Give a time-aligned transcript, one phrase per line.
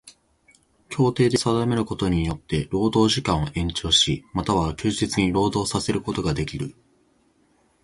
[0.89, 6.73] 協定で定めるところによつて労働時間を延長し、又は休日に労働させることができる。